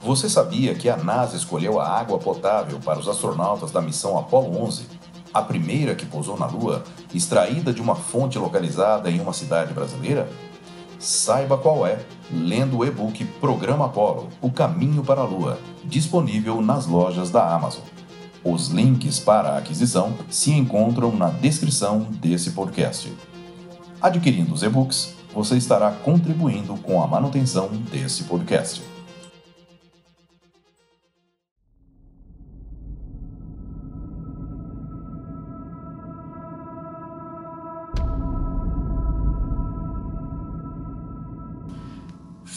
Você 0.00 0.28
sabia 0.28 0.74
que 0.74 0.88
a 0.88 0.96
NASA 0.96 1.36
escolheu 1.36 1.80
a 1.80 1.86
água 1.86 2.18
potável 2.18 2.78
para 2.78 2.98
os 2.98 3.08
astronautas 3.08 3.70
da 3.70 3.80
missão 3.80 4.16
Apollo 4.16 4.62
11, 4.62 4.86
a 5.34 5.42
primeira 5.42 5.94
que 5.94 6.06
pousou 6.06 6.38
na 6.38 6.46
Lua, 6.46 6.84
extraída 7.12 7.72
de 7.72 7.82
uma 7.82 7.94
fonte 7.94 8.38
localizada 8.38 9.10
em 9.10 9.20
uma 9.20 9.32
cidade 9.32 9.74
brasileira? 9.74 10.28
Saiba 10.98 11.58
qual 11.58 11.86
é, 11.86 11.98
lendo 12.32 12.78
o 12.78 12.84
e-book 12.84 13.24
Programa 13.40 13.86
Apollo 13.86 14.28
O 14.40 14.50
Caminho 14.50 15.04
para 15.04 15.20
a 15.20 15.24
Lua, 15.24 15.58
disponível 15.84 16.60
nas 16.60 16.86
lojas 16.86 17.30
da 17.30 17.54
Amazon. 17.54 17.84
Os 18.42 18.68
links 18.68 19.18
para 19.18 19.50
a 19.50 19.58
aquisição 19.58 20.14
se 20.30 20.52
encontram 20.52 21.14
na 21.14 21.28
descrição 21.28 22.00
desse 22.00 22.52
podcast. 22.52 23.12
Adquirindo 24.00 24.54
os 24.54 24.62
e-books, 24.62 25.17
você 25.34 25.56
estará 25.56 25.90
contribuindo 25.90 26.76
com 26.78 27.02
a 27.02 27.06
manutenção 27.06 27.68
desse 27.90 28.24
podcast. 28.24 28.82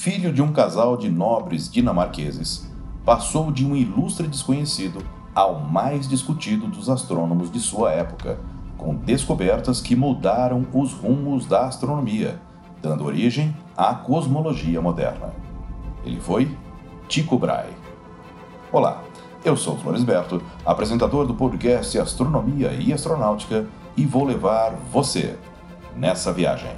filho 0.02 0.34
de 0.34 0.42
um 0.42 0.52
casal 0.52 0.98
de 0.98 1.12
nobres 1.12 1.72
dinamarqueses, 1.72 2.68
passou 3.06 3.52
de 3.52 3.64
um 3.64 3.76
ilustre 3.76 4.28
desconhecido 4.28 5.06
ao 5.36 5.60
mais 5.60 6.08
discutido 6.08 6.66
dos 6.66 6.90
astrônomos 6.90 7.52
de 7.52 7.60
sua 7.60 7.92
época, 7.92 8.40
com 8.80 8.96
descobertas 8.96 9.80
que 9.80 9.96
mudaram 9.96 10.66
os 10.74 10.92
rumos 10.92 11.46
da 11.46 11.68
astronomia, 11.68 12.42
dando 12.82 13.06
origem 13.06 13.56
à 13.78 13.94
cosmologia 13.94 14.82
moderna. 14.82 15.34
Ele 16.04 16.20
foi 16.20 16.50
Tycho 17.08 17.38
Brahe. 17.38 17.70
Olá, 18.72 19.04
eu 19.46 19.56
sou 19.56 19.78
Floresberto, 19.78 20.42
apresentador 20.66 21.28
do 21.28 21.36
podcast 21.36 21.98
Astronomia 22.00 22.72
e 22.74 22.92
Astronáutica, 22.92 23.68
e 23.96 24.06
vou 24.06 24.24
levar 24.24 24.76
você 24.92 25.38
nessa 25.96 26.34
viagem. 26.34 26.72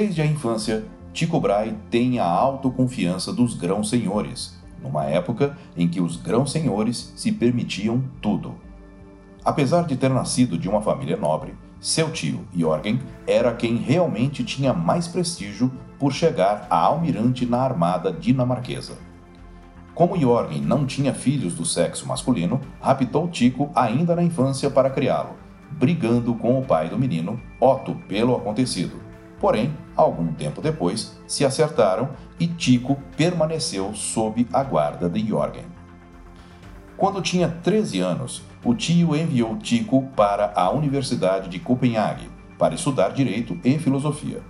Desde 0.00 0.22
a 0.22 0.26
infância, 0.26 0.84
Tycho 1.12 1.40
Brahe 1.40 1.74
tem 1.90 2.20
a 2.20 2.24
autoconfiança 2.24 3.32
dos 3.32 3.56
grãos-senhores, 3.56 4.56
numa 4.80 5.04
época 5.06 5.58
em 5.76 5.88
que 5.88 6.00
os 6.00 6.16
grãos-senhores 6.16 7.12
se 7.16 7.32
permitiam 7.32 8.04
tudo. 8.22 8.54
Apesar 9.44 9.88
de 9.88 9.96
ter 9.96 10.08
nascido 10.08 10.56
de 10.56 10.68
uma 10.68 10.80
família 10.80 11.16
nobre, 11.16 11.52
seu 11.80 12.12
tio, 12.12 12.46
Jorgen, 12.56 13.00
era 13.26 13.52
quem 13.52 13.74
realmente 13.74 14.44
tinha 14.44 14.72
mais 14.72 15.08
prestígio 15.08 15.68
por 15.98 16.12
chegar 16.12 16.68
a 16.70 16.78
almirante 16.78 17.44
na 17.44 17.58
armada 17.58 18.12
dinamarquesa. 18.12 18.96
Como 19.96 20.16
Jorgen 20.16 20.60
não 20.60 20.86
tinha 20.86 21.12
filhos 21.12 21.54
do 21.54 21.64
sexo 21.64 22.06
masculino, 22.06 22.60
raptou 22.80 23.26
Tico 23.26 23.68
ainda 23.74 24.14
na 24.14 24.22
infância 24.22 24.70
para 24.70 24.90
criá-lo, 24.90 25.34
brigando 25.72 26.36
com 26.36 26.56
o 26.56 26.64
pai 26.64 26.88
do 26.88 26.96
menino, 26.96 27.40
Otto, 27.60 27.96
pelo 28.06 28.36
acontecido 28.36 29.08
Porém, 29.40 29.72
algum 29.98 30.32
tempo 30.32 30.62
depois, 30.62 31.18
se 31.26 31.44
acertaram 31.44 32.10
e 32.38 32.46
Tico 32.46 32.96
permaneceu 33.16 33.92
sob 33.94 34.46
a 34.52 34.62
guarda 34.62 35.10
de 35.10 35.26
Jorgen. 35.26 35.66
Quando 36.96 37.20
tinha 37.20 37.48
13 37.48 38.00
anos, 38.00 38.42
o 38.64 38.74
tio 38.74 39.16
enviou 39.16 39.56
Tico 39.56 40.08
para 40.16 40.52
a 40.54 40.70
Universidade 40.70 41.48
de 41.48 41.58
Copenhague 41.58 42.30
para 42.56 42.74
estudar 42.74 43.10
direito 43.10 43.58
e 43.64 43.78
filosofia. 43.78 44.40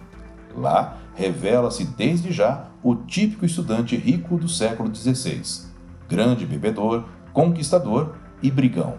Lá, 0.55 0.99
revela-se 1.15 1.85
desde 1.85 2.33
já 2.33 2.67
o 2.83 2.95
típico 2.95 3.45
estudante 3.45 3.97
rico 3.97 4.37
do 4.37 4.49
século 4.49 4.95
XVI, 4.95 5.67
grande 6.09 6.47
bebedor, 6.47 7.05
conquistador 7.33 8.15
e 8.43 8.51
brigão. 8.51 8.97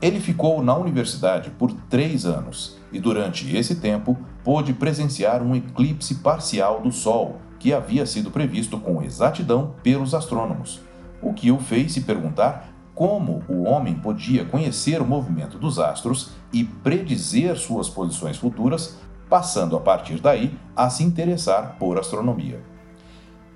Ele 0.00 0.20
ficou 0.20 0.62
na 0.62 0.76
universidade 0.76 1.50
por 1.50 1.72
três 1.88 2.26
anos 2.26 2.81
e, 2.92 3.00
durante 3.00 3.56
esse 3.56 3.76
tempo, 3.76 4.16
pôde 4.44 4.72
presenciar 4.72 5.42
um 5.42 5.54
eclipse 5.54 6.16
parcial 6.16 6.80
do 6.80 6.92
Sol, 6.92 7.40
que 7.58 7.72
havia 7.72 8.04
sido 8.04 8.30
previsto 8.30 8.78
com 8.78 9.02
exatidão 9.02 9.74
pelos 9.82 10.14
astrônomos, 10.14 10.80
o 11.20 11.32
que 11.32 11.50
o 11.50 11.58
fez 11.58 11.92
se 11.92 12.00
perguntar 12.02 12.72
como 12.94 13.42
o 13.48 13.62
homem 13.62 13.94
podia 13.94 14.44
conhecer 14.44 15.00
o 15.00 15.06
movimento 15.06 15.58
dos 15.58 15.78
astros 15.78 16.32
e 16.52 16.64
predizer 16.64 17.56
suas 17.56 17.88
posições 17.88 18.36
futuras, 18.36 18.98
passando 19.28 19.76
a 19.76 19.80
partir 19.80 20.20
daí 20.20 20.54
a 20.76 20.90
se 20.90 21.02
interessar 21.02 21.76
por 21.78 21.98
astronomia. 21.98 22.60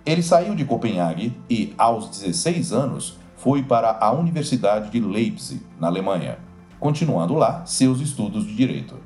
Ele 0.07 0.23
saiu 0.23 0.55
de 0.55 0.65
Copenhague 0.65 1.37
e, 1.51 1.75
aos 1.77 2.09
16 2.09 2.73
anos, 2.73 3.19
foi 3.37 3.63
para 3.63 3.99
a 4.01 4.13
Universidade 4.13 4.91
de 4.91 5.01
Leipzig, 5.01 5.61
na 5.79 5.89
Alemanha, 5.89 6.39
continuando 6.79 7.35
lá 7.35 7.67
seus 7.67 8.01
estudos 8.01 8.47
de 8.47 8.55
direito. 8.55 8.97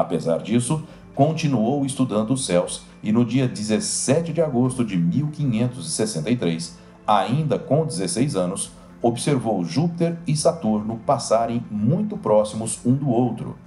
Apesar 0.00 0.38
disso, 0.38 0.82
continuou 1.14 1.84
estudando 1.84 2.32
os 2.32 2.46
céus 2.46 2.82
e 3.02 3.12
no 3.12 3.22
dia 3.22 3.46
17 3.46 4.32
de 4.32 4.40
agosto 4.40 4.82
de 4.82 4.96
1563, 4.96 6.78
ainda 7.06 7.58
com 7.58 7.84
16 7.84 8.34
anos, 8.34 8.70
observou 9.02 9.62
Júpiter 9.62 10.18
e 10.26 10.34
Saturno 10.34 10.98
passarem 11.04 11.62
muito 11.70 12.16
próximos 12.16 12.80
um 12.84 12.94
do 12.94 13.10
outro. 13.10 13.58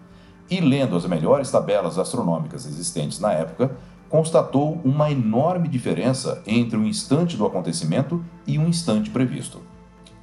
E 0.50 0.60
lendo 0.60 0.96
as 0.96 1.06
melhores 1.06 1.52
tabelas 1.52 2.00
astronômicas 2.00 2.66
existentes 2.66 3.20
na 3.20 3.32
época, 3.32 3.78
constatou 4.10 4.82
uma 4.84 5.12
enorme 5.12 5.68
diferença 5.68 6.42
entre 6.48 6.78
o 6.78 6.86
instante 6.86 7.38
do 7.38 7.46
acontecimento 7.46 8.24
e 8.48 8.58
o 8.58 8.68
instante 8.68 9.12
previsto. 9.12 9.62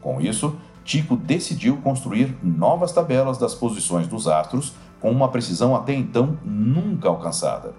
Com 0.01 0.21
isso, 0.21 0.57
Tycho 0.85 1.17
decidiu 1.17 1.77
construir 1.77 2.37
novas 2.43 2.91
tabelas 2.91 3.39
das 3.39 3.55
posições 3.55 4.09
dos 4.09 4.27
astros 4.27 4.73
com 5.01 5.11
uma 5.11 5.29
precisão 5.29 5.75
até 5.75 5.95
então 5.95 6.39
nunca 6.45 7.09
alcançada. 7.09 7.75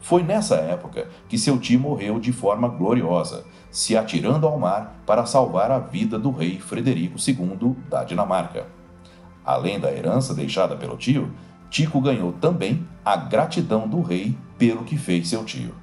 Foi 0.00 0.22
nessa 0.22 0.56
época 0.56 1.08
que 1.28 1.36
seu 1.36 1.58
tio 1.58 1.80
morreu 1.80 2.20
de 2.20 2.32
forma 2.32 2.68
gloriosa, 2.68 3.44
se 3.70 3.96
atirando 3.96 4.46
ao 4.46 4.58
mar 4.58 5.02
para 5.04 5.26
salvar 5.26 5.70
a 5.70 5.78
vida 5.78 6.18
do 6.18 6.30
rei 6.30 6.60
Frederico 6.60 7.18
II 7.18 7.74
da 7.90 8.04
Dinamarca. 8.04 8.66
Além 9.44 9.80
da 9.80 9.92
herança 9.92 10.34
deixada 10.34 10.76
pelo 10.76 10.96
tio, 10.96 11.32
Tico 11.70 12.00
ganhou 12.00 12.32
também 12.32 12.86
a 13.04 13.16
gratidão 13.16 13.88
do 13.88 14.00
rei 14.00 14.36
pelo 14.56 14.84
que 14.84 14.96
fez 14.96 15.28
seu 15.28 15.44
tio. 15.44 15.74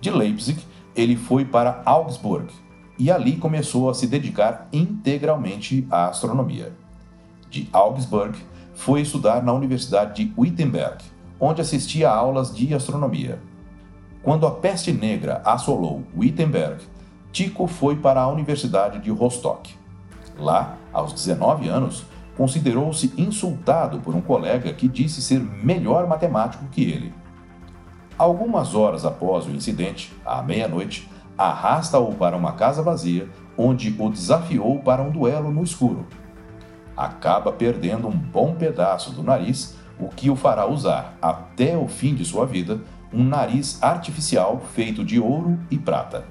De 0.00 0.10
Leipzig, 0.10 0.58
ele 0.96 1.16
foi 1.16 1.44
para 1.44 1.82
Augsburg 1.84 2.52
e 2.98 3.10
ali 3.10 3.36
começou 3.36 3.90
a 3.90 3.94
se 3.94 4.06
dedicar 4.06 4.68
integralmente 4.72 5.86
à 5.90 6.08
astronomia. 6.08 6.72
De 7.50 7.68
Augsburg, 7.72 8.38
foi 8.74 9.02
estudar 9.02 9.42
na 9.42 9.52
Universidade 9.52 10.24
de 10.24 10.32
Wittenberg, 10.36 11.04
onde 11.38 11.60
assistia 11.60 12.10
a 12.10 12.14
aulas 12.14 12.54
de 12.54 12.74
astronomia. 12.74 13.40
Quando 14.22 14.46
a 14.46 14.50
peste 14.50 14.92
negra 14.92 15.42
assolou 15.44 16.02
Wittenberg, 16.16 16.82
Tycho 17.32 17.66
foi 17.66 17.96
para 17.96 18.20
a 18.20 18.28
Universidade 18.28 18.98
de 19.00 19.10
Rostock. 19.10 19.74
Lá, 20.38 20.76
aos 20.92 21.12
19 21.12 21.68
anos, 21.68 22.04
considerou-se 22.36 23.12
insultado 23.16 24.00
por 24.00 24.14
um 24.14 24.20
colega 24.20 24.72
que 24.72 24.88
disse 24.88 25.20
ser 25.20 25.40
melhor 25.40 26.06
matemático 26.06 26.64
que 26.70 26.82
ele. 26.82 27.12
Algumas 28.16 28.74
horas 28.74 29.04
após 29.04 29.46
o 29.46 29.50
incidente, 29.50 30.12
à 30.24 30.42
meia-noite, 30.42 31.10
arrasta-o 31.36 32.14
para 32.14 32.36
uma 32.36 32.52
casa 32.52 32.82
vazia, 32.82 33.28
onde 33.56 33.94
o 33.98 34.10
desafiou 34.10 34.78
para 34.78 35.02
um 35.02 35.10
duelo 35.10 35.50
no 35.50 35.62
escuro 35.62 36.06
acaba 36.96 37.52
perdendo 37.52 38.08
um 38.08 38.16
bom 38.16 38.54
pedaço 38.54 39.12
do 39.12 39.22
nariz, 39.22 39.76
o 39.98 40.08
que 40.08 40.30
o 40.30 40.36
fará 40.36 40.66
usar, 40.66 41.16
até 41.20 41.76
o 41.76 41.86
fim 41.86 42.14
de 42.14 42.24
sua 42.24 42.46
vida, 42.46 42.80
um 43.12 43.22
nariz 43.22 43.82
artificial 43.82 44.60
feito 44.74 45.04
de 45.04 45.20
ouro 45.20 45.58
e 45.70 45.78
prata. 45.78 46.24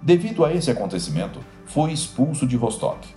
Devido 0.00 0.44
a 0.44 0.52
esse 0.52 0.70
acontecimento, 0.70 1.40
foi 1.64 1.92
expulso 1.92 2.46
de 2.46 2.56
Rostock. 2.56 3.08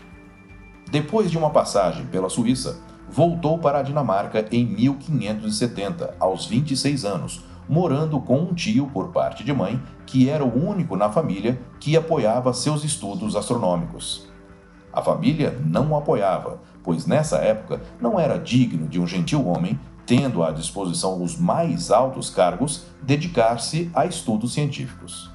Depois 0.91 1.31
de 1.31 1.37
uma 1.37 1.49
passagem 1.49 2.05
pela 2.05 2.29
Suíça, 2.29 2.79
voltou 3.09 3.57
para 3.57 3.79
a 3.79 3.81
Dinamarca 3.81 4.45
em 4.51 4.65
1570, 4.65 6.15
aos 6.19 6.45
26 6.45 7.05
anos, 7.05 7.43
morando 7.67 8.19
com 8.19 8.37
um 8.37 8.53
tio 8.53 8.87
por 8.93 9.09
parte 9.09 9.43
de 9.43 9.51
mãe, 9.51 9.81
que 10.05 10.29
era 10.29 10.45
o 10.45 10.69
único 10.69 10.95
na 10.95 11.09
família 11.09 11.59
que 11.79 11.97
apoiava 11.97 12.53
seus 12.53 12.83
estudos 12.83 13.35
astronômicos. 13.35 14.27
A 14.95 15.01
família 15.01 15.59
não 15.65 15.91
o 15.91 15.97
apoiava, 15.97 16.61
pois 16.81 17.05
nessa 17.05 17.37
época 17.39 17.81
não 17.99 18.17
era 18.17 18.39
digno 18.39 18.87
de 18.87 18.99
um 18.99 19.05
gentil 19.05 19.45
homem 19.45 19.77
tendo 20.05 20.43
à 20.43 20.51
disposição 20.51 21.21
os 21.21 21.37
mais 21.37 21.91
altos 21.91 22.29
cargos, 22.29 22.85
dedicar-se 23.01 23.89
a 23.93 24.05
estudos 24.05 24.53
científicos. 24.53 25.31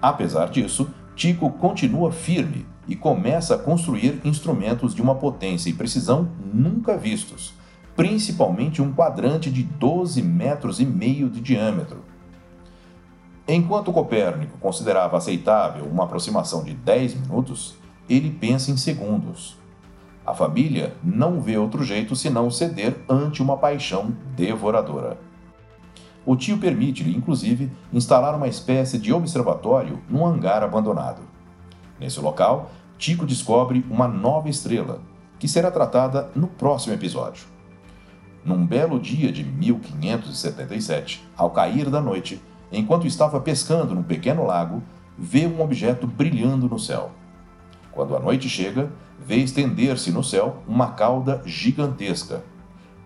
Apesar 0.00 0.48
disso, 0.48 0.88
Tycho 1.16 1.50
continua 1.50 2.12
firme 2.12 2.66
e 2.86 2.94
começa 2.94 3.54
a 3.54 3.58
construir 3.58 4.20
instrumentos 4.24 4.94
de 4.94 5.02
uma 5.02 5.14
potência 5.14 5.68
e 5.68 5.74
precisão 5.74 6.28
nunca 6.52 6.96
vistos, 6.96 7.54
principalmente 7.96 8.82
um 8.82 8.92
quadrante 8.92 9.50
de 9.50 9.62
12 9.62 10.22
metros 10.22 10.80
e 10.80 10.86
meio 10.86 11.28
de 11.28 11.40
diâmetro. 11.40 12.04
Enquanto 13.46 13.92
Copérnico 13.92 14.58
considerava 14.58 15.16
aceitável 15.16 15.84
uma 15.86 16.04
aproximação 16.04 16.64
de 16.64 16.72
10 16.72 17.14
minutos, 17.20 17.76
ele 18.08 18.30
pensa 18.30 18.70
em 18.70 18.76
segundos. 18.76 19.56
A 20.26 20.34
família 20.34 20.94
não 21.02 21.40
vê 21.40 21.58
outro 21.58 21.84
jeito 21.84 22.16
senão 22.16 22.50
ceder 22.50 22.96
ante 23.08 23.42
uma 23.42 23.56
paixão 23.56 24.16
devoradora. 24.34 25.18
O 26.24 26.34
tio 26.34 26.56
permite-lhe, 26.56 27.14
inclusive, 27.14 27.70
instalar 27.92 28.34
uma 28.34 28.48
espécie 28.48 28.98
de 28.98 29.12
observatório 29.12 30.00
num 30.08 30.24
hangar 30.24 30.62
abandonado. 30.62 31.20
Nesse 32.00 32.18
local, 32.20 32.70
Tico 32.96 33.26
descobre 33.26 33.84
uma 33.90 34.08
nova 34.08 34.48
estrela, 34.48 35.00
que 35.38 35.46
será 35.46 35.70
tratada 35.70 36.30
no 36.34 36.46
próximo 36.46 36.94
episódio. 36.94 37.44
Num 38.42 38.66
belo 38.66 38.98
dia 38.98 39.30
de 39.30 39.44
1577, 39.44 41.22
ao 41.36 41.50
cair 41.50 41.90
da 41.90 42.00
noite, 42.00 42.40
enquanto 42.72 43.06
estava 43.06 43.40
pescando 43.40 43.94
num 43.94 44.02
pequeno 44.02 44.46
lago, 44.46 44.82
vê 45.18 45.46
um 45.46 45.60
objeto 45.60 46.06
brilhando 46.06 46.68
no 46.68 46.78
céu. 46.78 47.10
Quando 47.94 48.16
a 48.16 48.18
noite 48.18 48.48
chega, 48.48 48.90
vê 49.24 49.36
estender-se 49.36 50.10
no 50.10 50.24
céu 50.24 50.62
uma 50.66 50.88
cauda 50.88 51.40
gigantesca. 51.46 52.42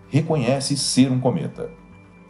Reconhece 0.09 0.75
ser 0.75 1.11
um 1.11 1.19
cometa. 1.19 1.69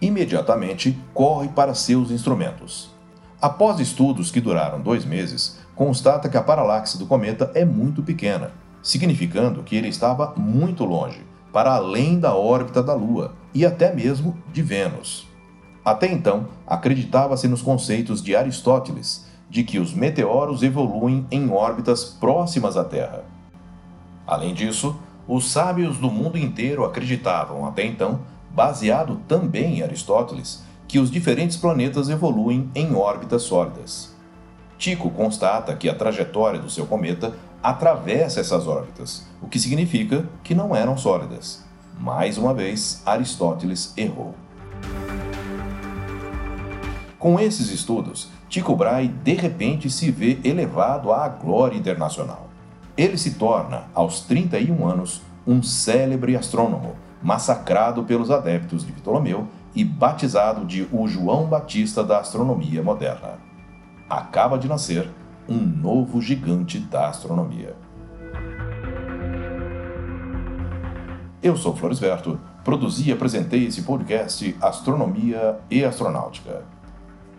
Imediatamente 0.02 0.98
corre 1.14 1.48
para 1.48 1.74
seus 1.74 2.12
instrumentos. 2.12 2.94
Após 3.42 3.80
estudos 3.80 4.30
que 4.30 4.42
duraram 4.42 4.82
dois 4.82 5.06
meses, 5.06 5.58
constata 5.74 6.28
que 6.28 6.36
a 6.36 6.44
paralaxe 6.44 6.98
do 6.98 7.06
cometa 7.06 7.50
é 7.56 7.64
muito 7.64 8.04
pequena, 8.04 8.52
significando 8.84 9.64
que 9.64 9.78
ele 9.78 9.88
estava 9.88 10.34
muito 10.36 10.84
longe, 10.84 11.26
para 11.54 11.74
além 11.74 12.20
da 12.20 12.36
órbita 12.36 12.84
da 12.84 12.94
Lua 12.94 13.36
e 13.54 13.66
até 13.66 13.96
mesmo 13.96 14.38
de 14.52 14.62
Vênus. 14.62 15.26
Até 15.86 16.12
então, 16.12 16.50
acreditava-se 16.68 17.48
nos 17.48 17.62
conceitos 17.62 18.22
de 18.22 18.36
Aristóteles 18.36 19.29
de 19.50 19.64
que 19.64 19.80
os 19.80 19.94
meteoros 19.94 20.62
evoluem 20.62 21.26
em 21.32 21.50
órbitas 21.50 22.04
próximas 22.04 22.78
à 22.78 22.84
Terra. 22.84 23.24
Além 24.26 24.54
disso, 24.54 24.96
os 25.28 25.52
sábios 25.52 25.98
do 25.98 26.10
mundo 26.10 26.38
inteiro 26.38 26.86
acreditavam 26.86 27.66
até 27.66 27.86
então, 27.86 28.20
baseado 28.52 29.20
também 29.28 29.80
em 29.80 29.84
Aristóteles, 29.84 30.64
que 30.88 31.00
os 31.00 31.12
diferentes 31.12 31.58
planetas 31.58 32.10
evoluem 32.10 32.70
em 32.74 32.96
órbitas 32.96 33.44
sólidas. 33.44 34.16
Tycho 34.78 35.10
constata 35.10 35.76
que 35.76 35.90
a 35.90 35.96
trajetória 35.96 36.60
do 36.60 36.70
seu 36.70 36.86
cometa 36.86 37.36
atravessa 37.62 38.40
essas 38.40 38.66
órbitas, 38.68 39.28
o 39.42 39.48
que 39.48 39.60
significa 39.60 40.26
que 40.44 40.56
não 40.56 40.76
eram 40.76 40.98
sólidas. 40.98 41.64
Mais 42.00 42.38
uma 42.38 42.54
vez, 42.54 43.02
Aristóteles 43.06 43.94
errou. 43.98 44.34
Com 47.20 47.38
esses 47.38 47.70
estudos, 47.70 48.30
Tycho 48.48 48.74
Brahe 48.74 49.10
de 49.10 49.34
repente 49.34 49.90
se 49.90 50.10
vê 50.10 50.40
elevado 50.42 51.12
à 51.12 51.28
glória 51.28 51.78
internacional. 51.78 52.48
Ele 52.96 53.18
se 53.18 53.32
torna, 53.32 53.88
aos 53.94 54.22
31 54.22 54.88
anos, 54.88 55.22
um 55.46 55.62
célebre 55.62 56.38
astrônomo, 56.38 56.96
massacrado 57.22 58.06
pelos 58.06 58.32
adeptos 58.32 58.86
de 58.86 58.94
Ptolomeu 58.94 59.48
e 59.76 59.84
batizado 59.84 60.64
de 60.64 60.88
o 60.94 61.10
João 61.10 61.46
Batista 61.46 62.06
da 62.06 62.20
astronomia 62.20 62.82
moderna. 62.82 63.34
Acaba 64.10 64.58
de 64.58 64.70
nascer 64.70 65.10
um 65.48 65.58
novo 65.58 66.22
gigante 66.22 66.80
da 66.80 67.10
astronomia. 67.10 67.76
Eu 71.44 71.58
sou 71.58 71.76
Floresberto, 71.76 72.40
produzi 72.64 73.10
e 73.10 73.12
apresentei 73.12 73.66
esse 73.66 73.82
podcast 73.82 74.56
Astronomia 74.62 75.60
e 75.70 75.84
Astronáutica. 75.84 76.79